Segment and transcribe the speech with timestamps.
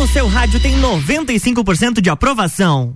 [0.00, 2.94] no seu rádio tem 95% de aprovação.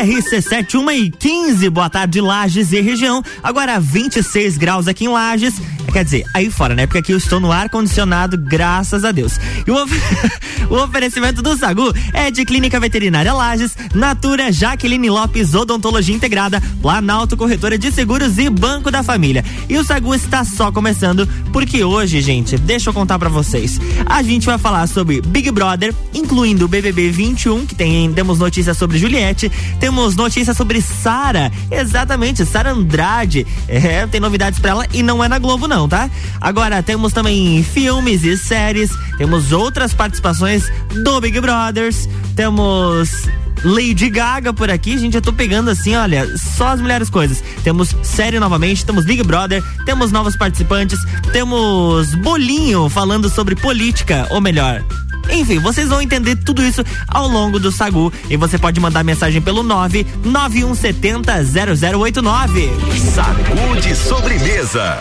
[0.00, 3.22] RC7, 1 e 15, boa tarde, Lages e região.
[3.42, 5.60] Agora 26 graus aqui em Lages.
[5.92, 6.86] Quer dizer, aí fora, né?
[6.86, 9.38] Porque aqui eu estou no ar-condicionado, graças a Deus.
[9.66, 9.92] E o, of...
[10.70, 17.36] o oferecimento do Sagu é de Clínica Veterinária Lages, Natura Jaqueline Lopes Odontologia Integrada, Planalto
[17.36, 19.44] Corretora de Seguros e Banco da Família.
[19.68, 23.80] E o Sagu está só começando, porque hoje, gente, deixa eu contar para vocês.
[24.06, 28.78] A gente vai falar sobre Big Brother, incluindo o BBB 21, que tem, temos notícias
[28.78, 29.50] sobre Juliette,
[29.90, 33.44] temos notícias sobre Sara, exatamente, Sara Andrade.
[33.66, 36.08] É, tem novidades para ela e não é na Globo, não tá?
[36.40, 40.70] Agora temos também filmes e séries, temos outras participações
[41.02, 43.28] do Big Brothers, temos
[43.64, 47.42] Lady Gaga por aqui, gente, eu tô pegando assim, olha, só as melhores coisas.
[47.64, 51.00] Temos série novamente, temos Big Brother, temos novos participantes,
[51.32, 54.84] temos Bolinho falando sobre política, ou melhor,
[55.32, 59.40] enfim, vocês vão entender tudo isso ao longo do Sagu e você pode mandar mensagem
[59.40, 62.70] pelo 99170 0089.
[63.14, 64.98] Sagu de sobremesa.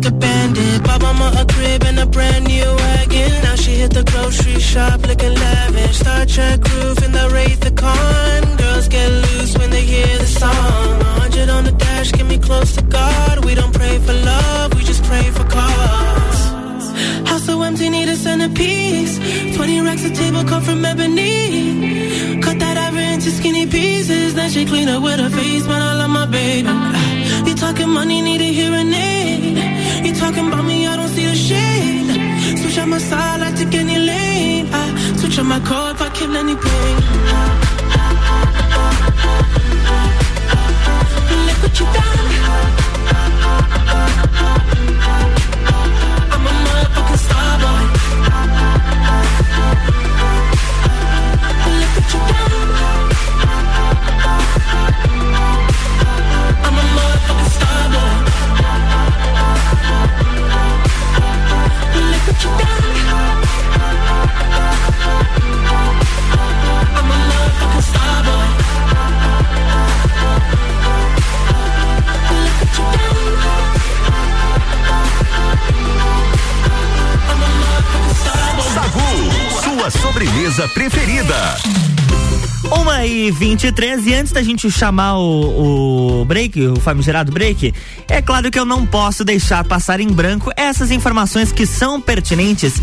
[0.00, 0.82] Like a bandit.
[0.82, 3.32] Bought mama a crib and a brand new wagon.
[3.42, 5.98] Now she hit the grocery shop looking lavish.
[5.98, 8.56] Star Trek roof in the Wraith the Con.
[8.56, 10.98] Girls get loose when they hear the song.
[11.28, 13.44] 100 on the dash, get me close to God.
[13.44, 16.40] We don't pray for love, we just pray for cause.
[17.28, 19.18] House so empty, need a centerpiece.
[19.56, 22.40] 20 racks of table cut from ebony.
[22.40, 24.34] Cut that ivory into skinny pieces.
[24.34, 26.68] Then she clean up with her face, man, I love my baby.
[27.48, 29.49] You talking money, need a hearing aid.
[30.10, 32.58] You talking about me, I don't see the shade.
[32.58, 34.66] Switch on my side, I take any lane.
[34.72, 36.96] I switch on my car if I kill any pain.
[41.46, 42.10] Look what you done.
[80.50, 81.56] Sobremesa preferida.
[82.72, 87.72] Uma e 23 e antes da gente chamar o, o break, o famigerado break,
[88.08, 92.80] é claro que eu não posso deixar passar em branco essas informações que são pertinentes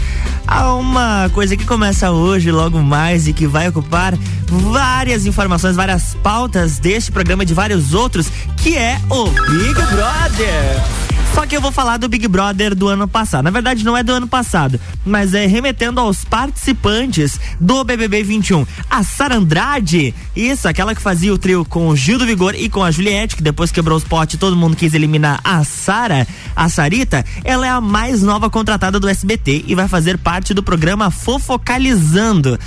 [0.47, 4.13] a uma coisa que começa hoje, logo mais, e que vai ocupar
[4.47, 11.06] várias informações, várias pautas deste programa e de vários outros, que é o Big Brother.
[11.38, 13.44] Só que eu vou falar do Big Brother do ano passado.
[13.44, 18.65] Na verdade, não é do ano passado, mas é remetendo aos participantes do BBB 21.
[18.89, 22.67] A Sara Andrade, isso, aquela que fazia o trio com o Gil do Vigor e
[22.67, 26.67] com a Juliette, que depois quebrou os potes todo mundo quis eliminar a Sara, a
[26.70, 31.12] Sarita, ela é a mais nova contratada do SBT e vai fazer parte do programa
[31.12, 32.58] Fofocalizando.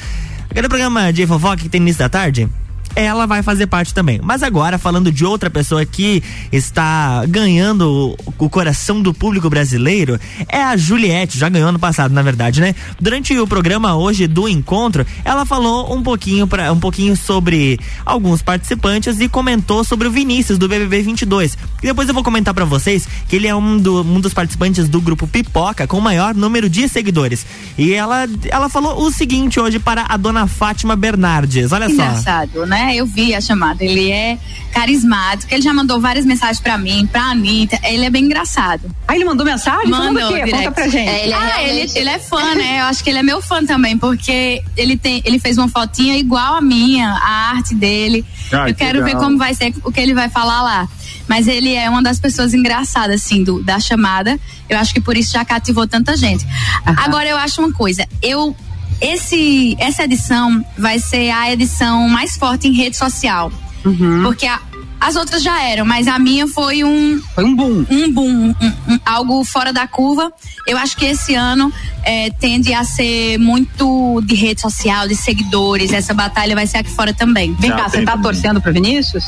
[0.48, 2.48] Aquele programa de fofoca que tem início da tarde?
[2.94, 4.20] Ela vai fazer parte também.
[4.22, 10.18] Mas agora, falando de outra pessoa que está ganhando o, coração do público brasileiro,
[10.48, 12.74] é a Juliette, já ganhou ano passado, na verdade, né?
[13.00, 18.42] Durante o programa hoje do encontro, ela falou um pouquinho para um pouquinho sobre alguns
[18.42, 21.56] participantes e comentou sobre o Vinícius do BBB 22.
[21.82, 24.88] E depois eu vou comentar para vocês que ele é um, do, um dos participantes
[24.88, 27.46] do grupo Pipoca com o maior número de seguidores.
[27.78, 31.72] E ela ela falou o seguinte hoje para a dona Fátima Bernardes.
[31.72, 31.94] Olha só.
[31.94, 32.79] Engraçado, né?
[32.94, 33.84] Eu vi a chamada.
[33.84, 34.38] Ele é
[34.72, 35.52] carismático.
[35.52, 37.78] Ele já mandou várias mensagens pra mim, pra Anitta.
[37.82, 38.90] Ele é bem engraçado.
[39.06, 39.90] Ah, ele mandou mensagem?
[39.90, 40.50] Falando Mandou o quê?
[40.50, 41.08] Conta pra gente.
[41.08, 42.80] É, ele, ah, ele, ele é fã, né?
[42.80, 46.16] Eu acho que ele é meu fã também, porque ele tem, ele fez uma fotinha
[46.16, 48.24] igual a minha, a arte dele.
[48.52, 50.88] Ah, Eu que quero ver como vai ser o que ele vai falar lá.
[51.28, 54.38] Mas ele é uma das pessoas engraçadas, assim, do, da chamada.
[54.68, 56.44] Eu acho que por isso já cativou tanta gente.
[56.84, 58.06] Agora, eu acho uma coisa.
[58.20, 58.56] Eu
[59.00, 63.50] esse, essa edição vai ser a edição mais forte em rede social.
[63.84, 64.22] Uhum.
[64.22, 64.60] Porque a-
[65.00, 67.84] as outras já eram, mas a minha foi um, Foi um boom.
[67.90, 70.32] um boom, um- um- algo fora da curva.
[70.66, 71.72] Eu acho que esse ano
[72.04, 75.92] é, tende a ser muito de rede social, de seguidores.
[75.92, 77.54] Essa batalha vai ser aqui fora também.
[77.58, 78.22] Vem Já cá, você tá também.
[78.24, 79.24] torcendo pro Vinícius?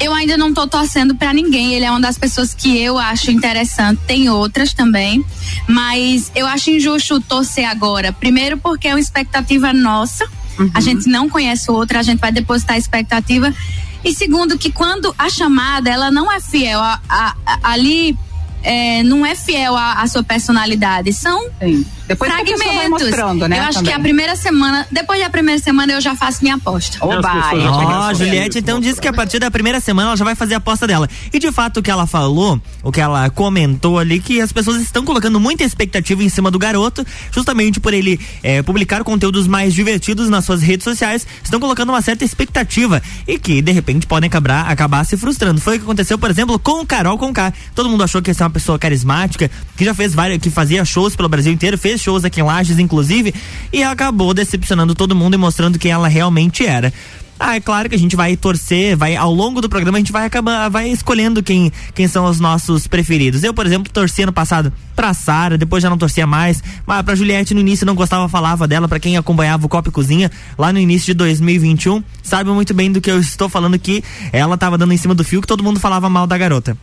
[0.00, 1.74] Eu ainda não tô torcendo pra ninguém.
[1.74, 4.00] Ele é uma das pessoas que eu acho interessante.
[4.06, 5.24] Tem outras também.
[5.68, 8.12] Mas eu acho injusto torcer agora.
[8.12, 10.24] Primeiro, porque é uma expectativa nossa.
[10.72, 13.52] A gente não conhece outra, a gente vai depositar a expectativa.
[14.06, 18.16] E segundo, que quando a chamada ela não é fiel a, a- a- ali.
[18.62, 21.12] é, não é fiel à sua personalidade.
[21.12, 21.84] São Sim.
[22.06, 23.02] Depois fragmentos.
[23.02, 23.58] mostrando, né?
[23.58, 23.92] eu acho também.
[23.92, 26.98] que a primeira semana, depois da primeira semana, eu já faço minha aposta.
[27.00, 30.34] Oba, ó, a Juliette então disse que a partir da primeira semana ela já vai
[30.34, 31.08] fazer a aposta dela.
[31.32, 34.80] E de fato o que ela falou, o que ela comentou ali, que as pessoas
[34.80, 39.74] estão colocando muita expectativa em cima do garoto, justamente por ele eh, publicar conteúdos mais
[39.74, 44.28] divertidos nas suas redes sociais, estão colocando uma certa expectativa e que de repente podem
[44.28, 45.60] acabar, acabar se frustrando.
[45.60, 47.52] Foi o que aconteceu, por exemplo, com o Carol Conká.
[47.74, 50.84] Todo mundo achou que ia ser uma pessoa carismática, que já fez várias, que fazia
[50.84, 53.34] shows pelo Brasil inteiro, fez fez shows aqui em Lages, inclusive,
[53.72, 56.92] e acabou decepcionando todo mundo e mostrando quem ela realmente era.
[57.38, 60.12] Ah, é claro que a gente vai torcer, vai ao longo do programa a gente
[60.12, 63.44] vai acabar, vai escolhendo quem, quem são os nossos preferidos.
[63.44, 67.14] Eu, por exemplo, torcia no passado pra Sara, depois já não torcia mais, mas pra
[67.14, 70.72] Juliette no início não gostava, falava dela, para quem acompanhava o Copa e Cozinha lá
[70.72, 74.78] no início de 2021, sabe muito bem do que eu estou falando que ela tava
[74.78, 76.74] dando em cima do fio que todo mundo falava mal da garota.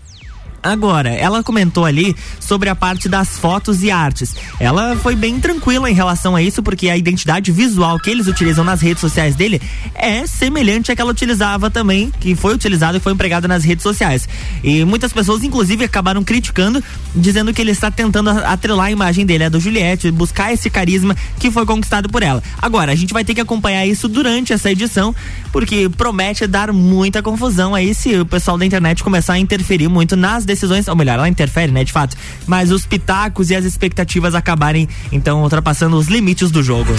[0.64, 4.34] Agora, ela comentou ali sobre a parte das fotos e artes.
[4.60, 8.64] Ela foi bem tranquila em relação a isso, porque a identidade visual que eles utilizam
[8.64, 9.62] nas redes sociais dele
[9.94, 13.84] é semelhante à que ela utilizava também, que foi utilizada e foi empregada nas redes
[13.84, 14.28] sociais.
[14.64, 16.82] E muitas pessoas, inclusive, acabaram criticando,
[17.14, 21.14] dizendo que ele está tentando atrelar a imagem dele, a do Juliette, buscar esse carisma
[21.40, 22.42] que foi conquistado por ela.
[22.62, 25.14] Agora, a gente vai ter que acompanhar isso durante essa edição,
[25.52, 30.16] porque promete dar muita confusão aí se o pessoal da internet começar a interferir muito
[30.16, 34.36] nas decisões, ou melhor, ela interfere, né, de fato, mas os pitacos e as expectativas
[34.36, 36.94] acabarem então ultrapassando os limites do jogo.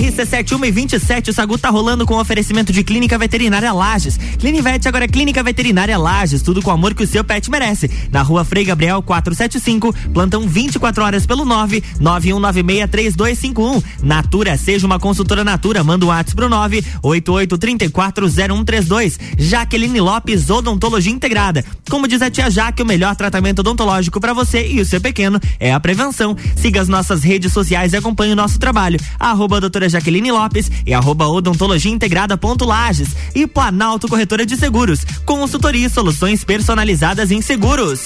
[0.00, 4.18] RC7 1 e 27, o Sagu tá rolando com oferecimento de Clínica Veterinária Lages.
[4.38, 7.90] Clinivete agora é Clínica Veterinária Lages, tudo com o amor que o seu pet merece.
[8.10, 13.84] Na rua Frei Gabriel 475, plantão 24 horas pelo 9 91963251.
[14.02, 19.18] Natura, seja uma consultora Natura, manda o um WhatsApp pro 9 88340132.
[19.36, 21.62] Jaqueline Lopes, Odontologia Integrada.
[21.90, 25.38] Como diz a tia Jaque, o melhor tratamento odontológico para você e o seu pequeno
[25.58, 26.34] é a prevenção.
[26.56, 28.98] Siga as nossas redes sociais e acompanhe o nosso trabalho.
[29.18, 35.04] Arroba doutora Jaqueline Lopes e arroba odontologia integrada ponto Lages e Planalto Corretora de Seguros.
[35.24, 38.04] Consultoria e soluções personalizadas em seguros.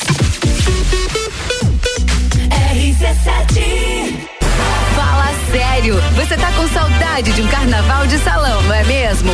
[2.74, 3.94] RC7
[4.94, 9.32] Fala sério, você tá com saudade de um carnaval de salão, não é mesmo?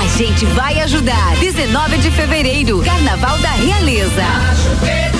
[0.00, 1.36] A gente vai ajudar.
[1.36, 5.19] 19 de fevereiro, Carnaval da Realeza.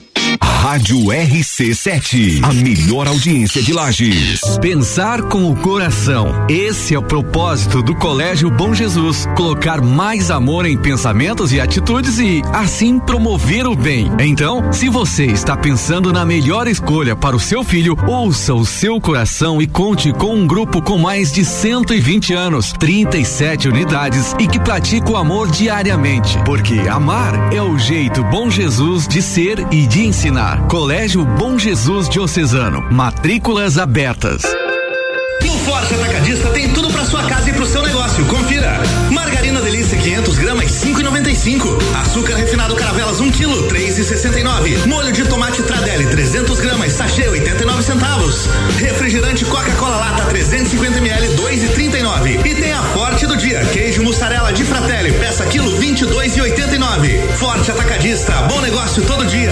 [0.71, 4.39] Rádio RC7, a melhor audiência de Lages.
[4.61, 6.45] Pensar com o coração.
[6.47, 9.27] Esse é o propósito do Colégio Bom Jesus.
[9.35, 14.09] Colocar mais amor em pensamentos e atitudes e, assim, promover o bem.
[14.21, 19.01] Então, se você está pensando na melhor escolha para o seu filho, ouça o seu
[19.01, 24.57] coração e conte com um grupo com mais de 120 anos, 37 unidades e que
[24.57, 26.37] pratica o amor diariamente.
[26.45, 30.60] Porque amar é o jeito Bom Jesus de ser e de ensinar.
[30.67, 32.81] Colégio Bom Jesus Diocesano.
[32.91, 34.43] Matrículas abertas.
[35.43, 38.23] E o Forte Atacadista tem tudo para sua casa e pro seu negócio.
[38.25, 38.79] Confira.
[39.09, 41.77] Margarina Delícia 500 gramas 5,95.
[42.01, 44.01] Açúcar refinado Caravelas 1 kg 3,79.
[44.01, 44.87] 2,69.
[44.87, 48.47] Molho de tomate Tradelli 300 gramas, sachê 89 centavos.
[48.79, 52.45] Refrigerante Coca-Cola lata 350 ml 2,39.
[52.45, 57.21] E tem a Forte do dia, queijo mussarela de Fratelli, peça quilo 22,89.
[57.37, 59.51] Forte Atacadista, bom negócio todo dia.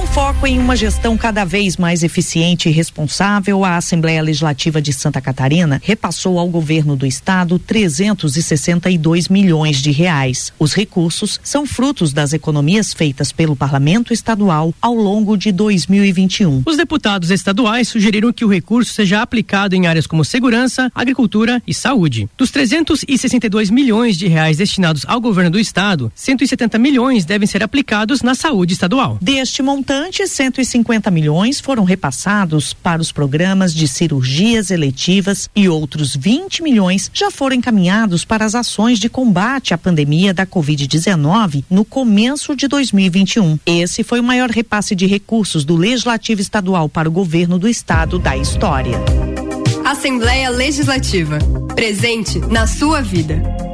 [0.13, 5.21] Foco em uma gestão cada vez mais eficiente e responsável, a Assembleia Legislativa de Santa
[5.21, 10.51] Catarina repassou ao governo do estado 362 milhões de reais.
[10.59, 16.63] Os recursos são frutos das economias feitas pelo Parlamento Estadual ao longo de 2021.
[16.65, 21.73] Os deputados estaduais sugeriram que o recurso seja aplicado em áreas como segurança, agricultura e
[21.73, 22.27] saúde.
[22.37, 28.21] Dos 362 milhões de reais destinados ao governo do estado, 170 milhões devem ser aplicados
[28.21, 29.17] na saúde estadual.
[29.21, 36.15] Deste montante montante, 150 milhões foram repassados para os programas de cirurgias eletivas e outros
[36.15, 41.85] 20 milhões já foram encaminhados para as ações de combate à pandemia da Covid-19 no
[41.85, 43.59] começo de 2021.
[43.65, 48.17] Esse foi o maior repasse de recursos do Legislativo Estadual para o governo do estado
[48.17, 48.97] da história.
[49.85, 51.37] Assembleia Legislativa.
[51.75, 53.70] Presente na sua vida.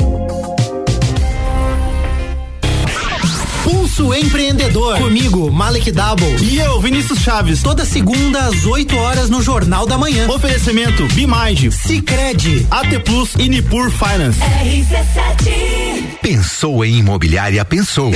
[3.97, 4.99] Pulso Empreendedor.
[4.99, 6.37] Comigo, Malek Double.
[6.43, 7.63] E eu, Vinícius Chaves.
[7.63, 10.29] Toda segunda às 8 horas no Jornal da Manhã.
[10.29, 14.39] Oferecimento Bimage, Cicred, AT Plus e Nipur Finance.
[14.39, 16.19] RC7.
[16.21, 18.11] Pensou em imobiliária, pensou.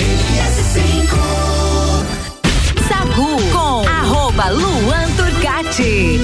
[2.88, 6.22] Sagu com arroba Luan Turcati.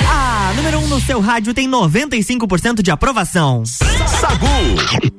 [0.07, 3.63] A número 1 um no seu rádio tem 95% de aprovação.
[3.65, 5.14] Sagu.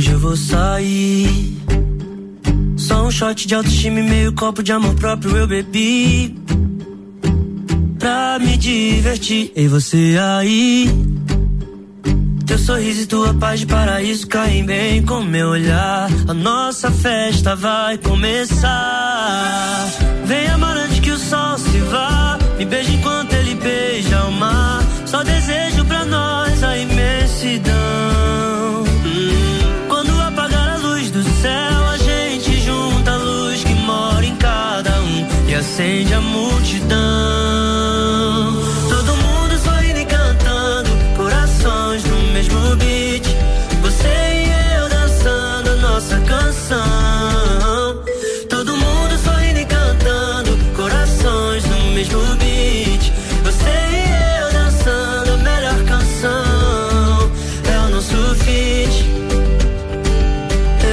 [0.00, 1.58] Hoje eu vou sair.
[2.78, 6.34] Só um shot de autoestima e meio copo de amor próprio eu bebi.
[7.98, 9.52] Pra me divertir.
[9.54, 10.88] E você aí?
[12.46, 16.08] Teu sorriso e tua paz de paraíso caem bem com meu olhar.
[16.26, 19.86] A nossa festa vai começar.
[20.24, 22.38] Vem amar antes que o sol se vá.
[22.56, 24.82] Me beija enquanto ele beija o mar.
[25.04, 28.39] Só desejo pra nós a imensidão.
[35.80, 36.98] Acende a multidão.
[38.90, 43.26] Todo mundo sorrindo e cantando, corações no mesmo beat.
[43.80, 48.04] Você e eu dançando nossa canção.
[48.50, 53.10] Todo mundo sorrindo e cantando, corações no mesmo beat.
[53.42, 54.04] Você e
[54.42, 57.30] eu dançando a melhor canção.
[57.72, 59.06] É o nosso feat.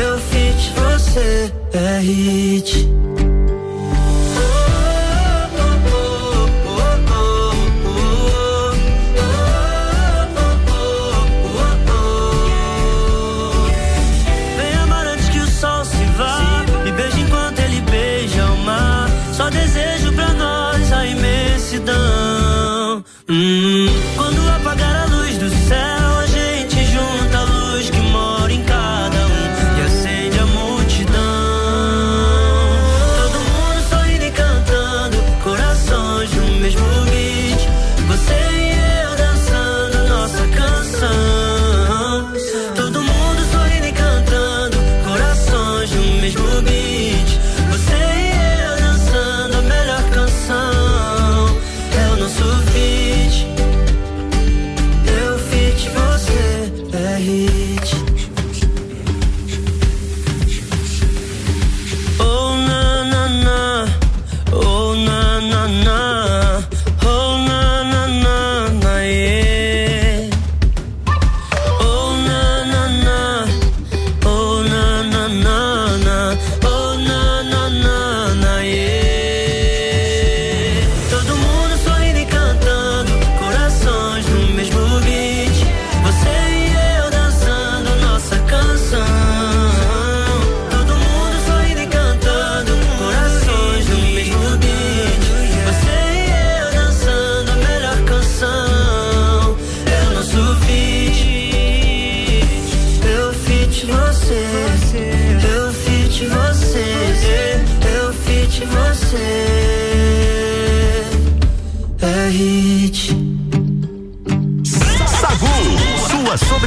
[0.02, 2.02] Eu fit, você é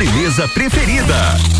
[0.00, 1.59] sobremesa preferida.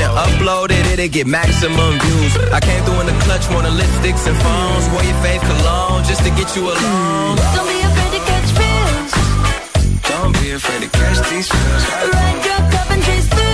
[0.01, 2.33] and upload it, it'll get maximum views.
[2.51, 4.85] I came through in the clutch, more than lipsticks and phones.
[4.91, 7.37] Wore your fave cologne just to get you alone.
[7.55, 9.11] Don't be afraid to catch feels.
[10.09, 11.83] Don't be afraid to catch these feels.
[12.13, 13.50] Ride your cup and chase through.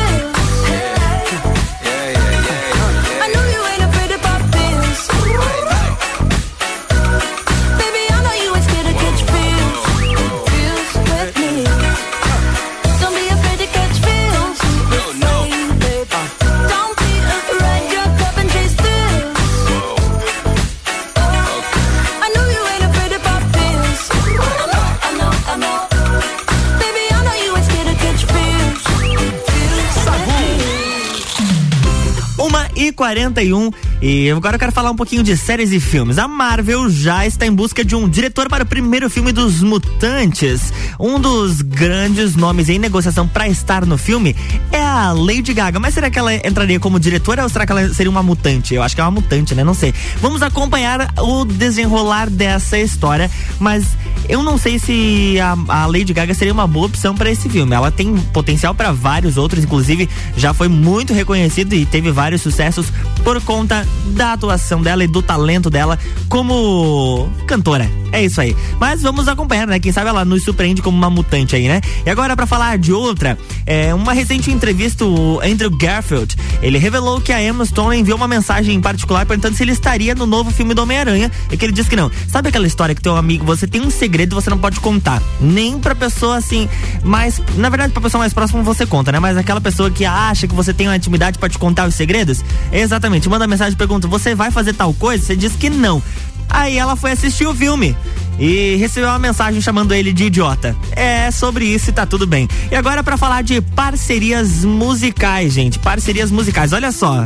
[32.77, 33.71] E 41.
[33.99, 36.19] E agora eu quero falar um pouquinho de séries e filmes.
[36.19, 40.71] A Marvel já está em busca de um diretor para o primeiro filme dos Mutantes.
[40.99, 44.35] Um dos grandes nomes em negociação para estar no filme
[44.71, 45.79] é a Lady Gaga.
[45.79, 48.75] Mas será que ela entraria como diretora ou será que ela seria uma mutante?
[48.75, 49.63] Eu acho que é uma mutante, né?
[49.63, 49.91] Não sei.
[50.21, 53.97] Vamos acompanhar o desenrolar dessa história, mas
[54.29, 57.73] eu não sei se a, a Lady Gaga seria uma boa opção para esse filme.
[57.73, 62.91] Ela tem potencial para vários outros, inclusive já foi muito reconhecido e teve vários sucessos
[63.23, 65.97] por conta da atuação dela e do talento dela
[66.29, 67.89] como cantora.
[68.11, 68.55] É isso aí.
[68.79, 69.79] Mas vamos acompanhar, né?
[69.79, 71.81] Quem sabe ela nos surpreende como uma mutante aí, né?
[72.05, 77.19] E agora para falar de outra, é uma recente entrevista o Andrew Garfield, ele revelou
[77.21, 80.51] que a Emma Stone enviou uma mensagem em particular perguntando se ele estaria no novo
[80.51, 82.11] filme do Homem-Aranha e que ele disse que não.
[82.27, 85.79] Sabe aquela história que teu amigo, você tem um segredo você não pode contar, nem
[85.79, 86.69] pra pessoa assim,
[87.03, 89.19] mais, na verdade pra pessoa mais próxima você conta, né?
[89.19, 92.43] Mas aquela pessoa que acha que você tem uma intimidade para te contar os segredos,
[92.71, 95.23] exatamente, manda mensagem pergunta, você vai fazer tal coisa?
[95.23, 96.01] Você diz que não.
[96.49, 97.95] Aí ela foi assistir o filme
[98.39, 100.75] e recebeu uma mensagem chamando ele de idiota.
[100.91, 102.47] É sobre isso e tá tudo bem.
[102.71, 105.79] E agora para falar de parcerias musicais, gente.
[105.79, 107.25] Parcerias musicais, olha só.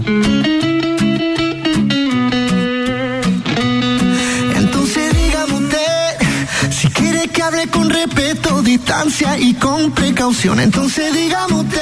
[7.52, 10.60] Hable con respeto, distancia y con precaución.
[10.60, 11.82] Entonces dígame usted.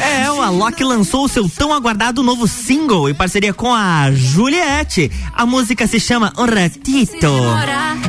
[0.00, 5.10] É, o Alok lançou o seu tão aguardado novo single em parceria com a Juliette.
[5.32, 7.32] A música se chama Um Ratito.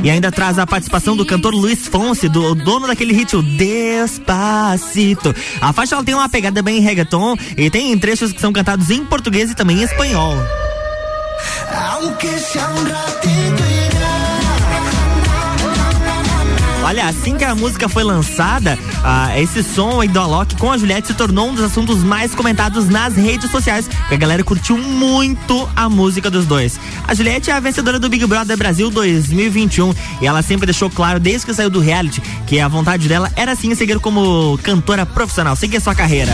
[0.02, 5.34] E ainda traz a participação do cantor Luiz Fonse, do dono daquele hit, o Despacito.
[5.60, 9.04] A faixa ela tem uma pegada bem reggaeton e tem trechos que são cantados em
[9.04, 10.36] português e também em espanhol.
[11.72, 13.67] Aunque sea un ratito
[16.88, 20.78] Olha, assim que a música foi lançada, ah, esse som aí do Alok com a
[20.78, 25.68] Juliette se tornou um dos assuntos mais comentados nas redes sociais, a galera curtiu muito
[25.76, 26.80] a música dos dois.
[27.06, 31.20] A Juliette é a vencedora do Big Brother Brasil 2021 e ela sempre deixou claro,
[31.20, 35.54] desde que saiu do reality, que a vontade dela era sim seguir como cantora profissional,
[35.56, 36.32] seguir sua carreira.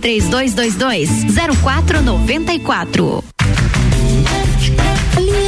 [0.00, 1.28] 3222
[1.62, 3.39] 0494.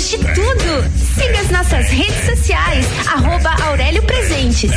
[0.00, 0.90] temos de tudo.
[1.14, 4.70] Siga as nossas redes sociais, arroba Aurélio Presentes.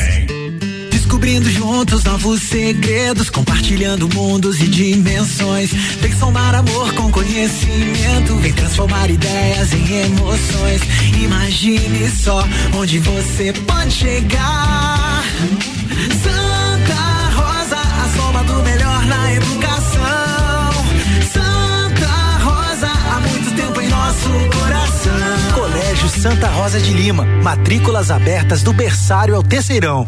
[0.91, 5.71] Descobrindo juntos novos segredos, compartilhando mundos e dimensões.
[6.01, 10.81] Vem somar amor com conhecimento, vem transformar ideias em emoções.
[11.23, 12.43] Imagine só
[12.75, 15.23] onde você pode chegar.
[16.23, 16.42] Santa
[26.23, 30.07] Santa Rosa de Lima, matrículas abertas do berçário ao terceirão.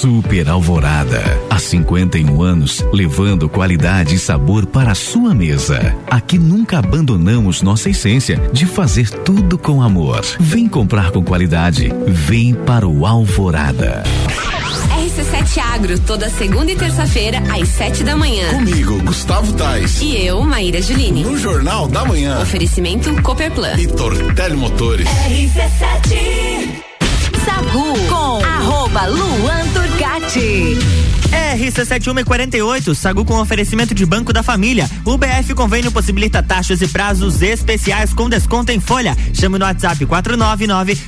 [0.00, 1.20] Super Alvorada.
[1.50, 5.94] Há 51 anos, levando qualidade e sabor para a sua mesa.
[6.10, 10.24] Aqui nunca abandonamos nossa essência de fazer tudo com amor.
[10.40, 11.92] Vem comprar com qualidade.
[12.06, 14.02] Vem para o Alvorada.
[14.88, 18.48] RC7 Agro, toda segunda e terça-feira, às sete da manhã.
[18.54, 20.00] Comigo, Gustavo Tais.
[20.00, 21.24] E eu, Maíra Juline.
[21.24, 22.40] No Jornal da Manhã.
[22.40, 23.78] Oferecimento Cooperplan.
[23.78, 25.06] E Tortelli Motores.
[25.06, 26.89] RC7
[27.44, 30.76] Sagu com arroba Luan Turcati.
[31.30, 34.90] RC7148, Sagu com oferecimento de Banco da Família.
[35.04, 39.16] O BF Convênio possibilita taxas e prazos especiais com desconto em folha.
[39.32, 40.04] Chame no WhatsApp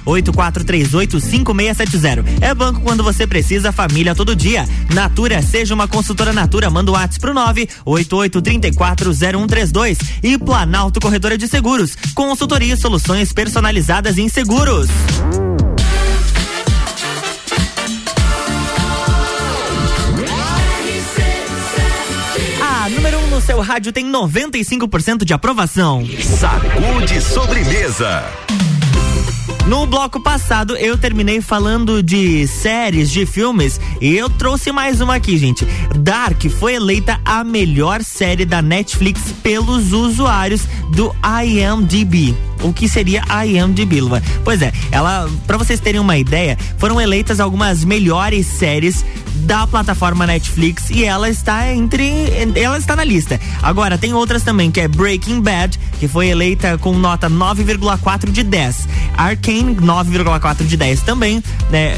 [0.06, 2.24] 499-8438-5670.
[2.40, 4.66] É banco quando você precisa, família todo dia.
[4.94, 9.98] Natura, seja uma consultora Natura, manda o WhatsApp pro 988340132.
[10.22, 14.88] E Planalto Corretora de Seguros, consultoria e soluções personalizadas em seguros.
[23.42, 26.06] Seu rádio tem 95% de aprovação.
[26.38, 28.22] Sacude sobremesa.
[29.66, 35.16] No bloco passado eu terminei falando de séries, de filmes e eu trouxe mais uma
[35.16, 35.64] aqui, gente.
[35.96, 40.62] Dark foi eleita a melhor série da Netflix pelos usuários
[40.94, 41.14] do
[41.44, 42.36] IMDb.
[42.62, 44.22] O que seria a IMDb, Luva?
[44.44, 49.04] Pois é, ela, para vocês terem uma ideia, foram eleitas algumas melhores séries
[49.42, 53.40] da plataforma Netflix e ela está entre ela está na lista.
[53.62, 58.42] Agora tem outras também, que é Breaking Bad, que foi eleita com nota 9,4 de
[58.42, 58.88] 10.
[59.16, 61.96] Arcane 9,4 de 10 também, né?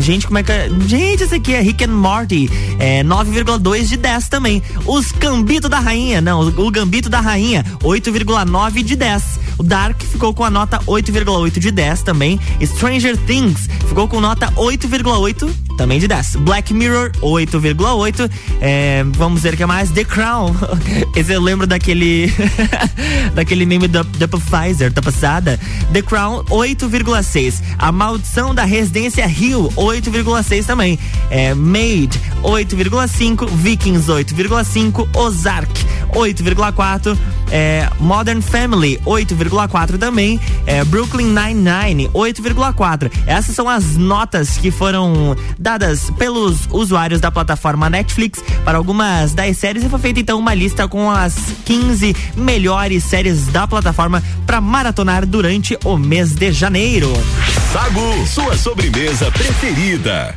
[0.00, 0.70] Gente, como é que é?
[0.86, 4.62] Gente, esse aqui é Rick and Morty, é 9,2 de 10 também.
[4.84, 9.40] Os Gambito da Rainha, não, o Gambito da Rainha, 8,9 de 10.
[9.58, 12.38] O Dark ficou com a nota 8,8 de 10 também.
[12.62, 16.36] Stranger Things ficou com nota 8,8 também de 10.
[16.36, 18.30] Black Mirror, 8,8.
[18.60, 19.90] É, vamos ver o que mais.
[19.90, 20.54] The Crown.
[21.14, 22.32] Esse eu lembro daquele.
[23.34, 25.58] daquele meme da, da Pfizer, da passada.
[25.92, 27.62] The Crown, 8,6.
[27.78, 30.98] A Maldição da Residência Hill, 8,6 também.
[31.30, 33.48] É, Made, 8,5.
[33.48, 35.08] Vikings, 8,5.
[35.14, 35.72] Ozark,
[36.12, 37.18] 8,4.
[37.50, 40.40] É, Modern Family, 8,4 também.
[40.64, 43.10] É, Brooklyn Nine-Nine, 8,4.
[43.26, 49.56] Essas são as notas que foram dadas pelos usuários da plataforma Netflix para algumas das
[49.56, 51.34] séries e foi feita então uma lista com as
[51.64, 57.12] 15 melhores séries da plataforma para maratonar durante o mês de janeiro.
[57.72, 60.36] Sagu, sua sobremesa preferida.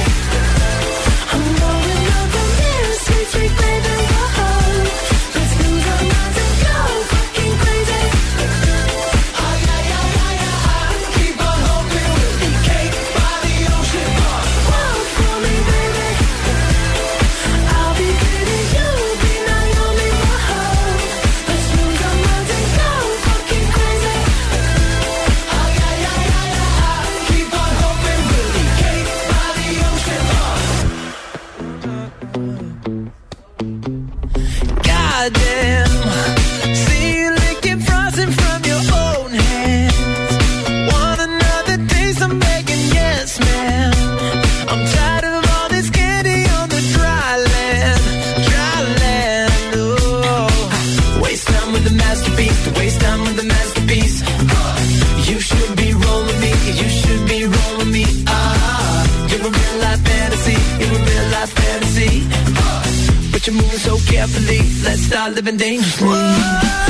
[65.51, 66.80] Living dangerously.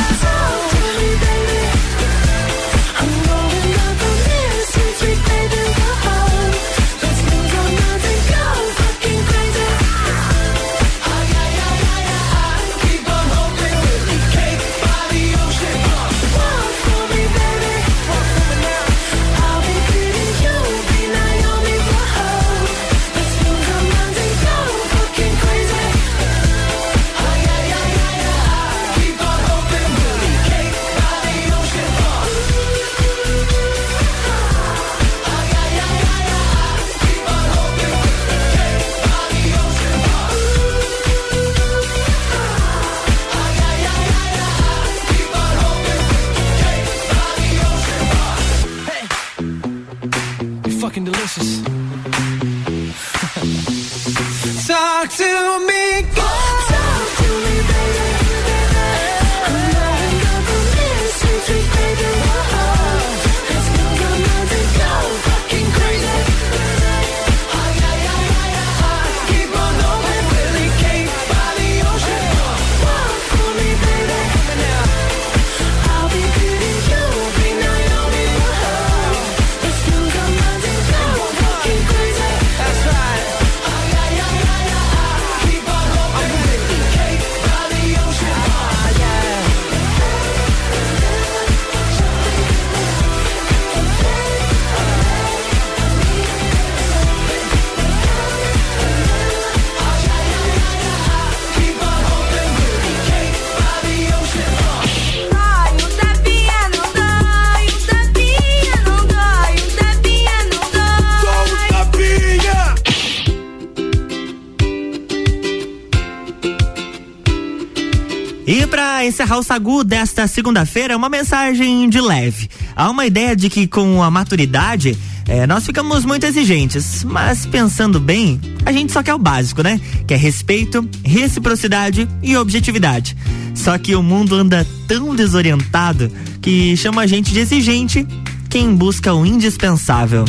[119.38, 122.50] O Sagu desta segunda-feira, uma mensagem de leve.
[122.76, 128.00] Há uma ideia de que com a maturidade eh, nós ficamos muito exigentes, mas pensando
[128.00, 129.80] bem, a gente só quer o básico, né?
[130.08, 133.16] Que é respeito, reciprocidade e objetividade.
[133.54, 136.12] Só que o mundo anda tão desorientado
[136.42, 138.08] que chama a gente de exigente
[138.50, 140.26] quem busca o indispensável.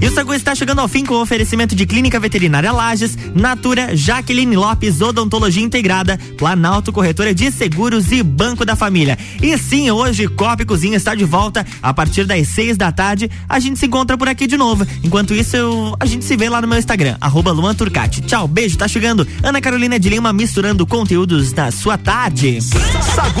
[0.00, 3.94] E o Sagu está chegando ao fim com o oferecimento de Clínica Veterinária Lages, Natura,
[3.94, 9.18] Jaqueline Lopes, Odontologia Integrada, Planalto Corretora de Seguros e Banco da Família.
[9.42, 13.30] E sim, hoje Copa e Cozinha está de volta a partir das seis da tarde.
[13.48, 14.86] A gente se encontra por aqui de novo.
[15.04, 18.22] Enquanto isso, eu- a gente se vê lá no meu Instagram, arroba Luan Turcati.
[18.22, 19.26] Tchau, beijo, tá chegando.
[19.42, 22.58] Ana Carolina de Lima misturando conteúdos da sua tarde.
[22.62, 23.40] Sagu.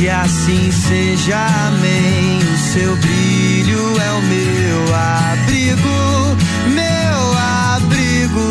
[0.00, 1.36] Que assim seja,
[1.66, 2.38] amém.
[2.38, 6.36] O seu brilho é o meu abrigo,
[6.74, 7.38] meu
[7.74, 8.50] abrigo.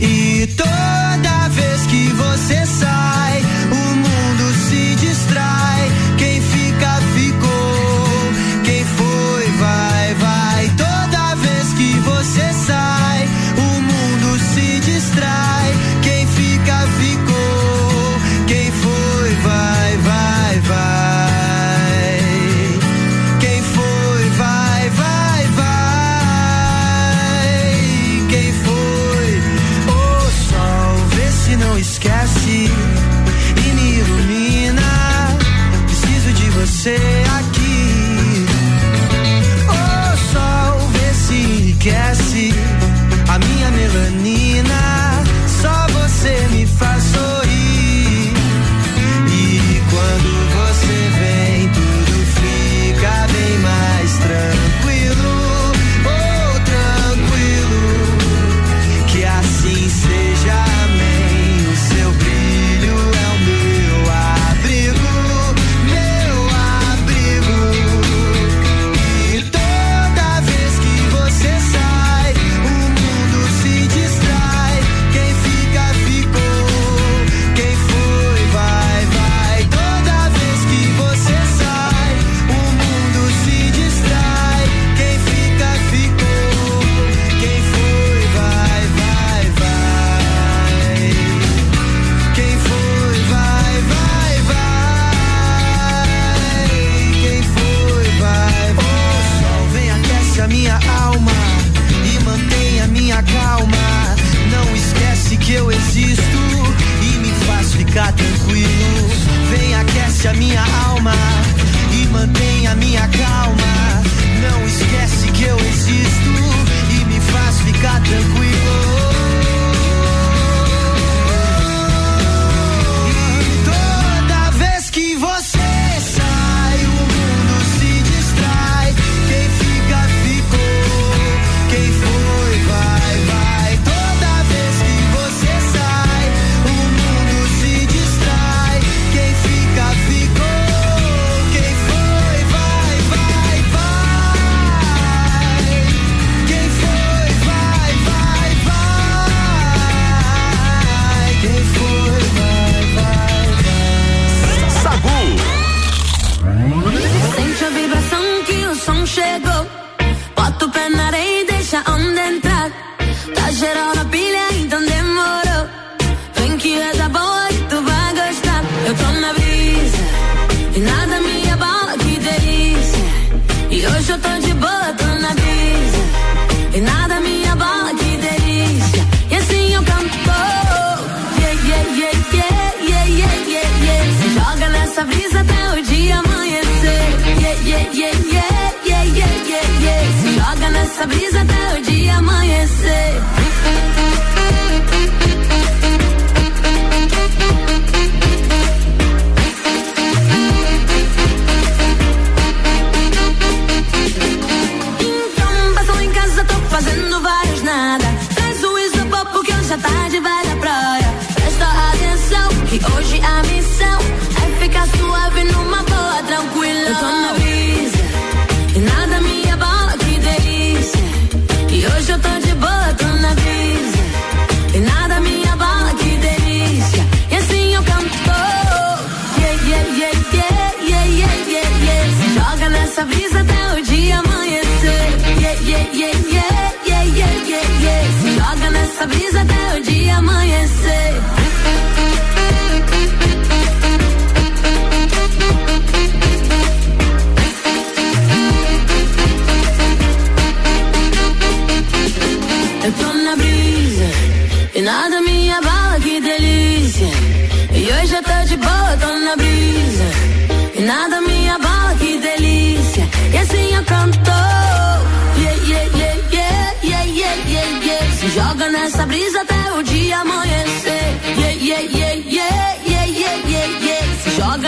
[0.00, 5.65] E toda vez que você sai, o mundo se distrai.